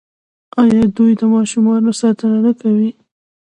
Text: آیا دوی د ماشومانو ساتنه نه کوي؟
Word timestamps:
آیا 0.61 0.83
دوی 0.97 1.11
د 1.21 1.23
ماشومانو 1.33 1.91
ساتنه 2.01 2.37
نه 2.45 2.53
کوي؟ 2.61 2.91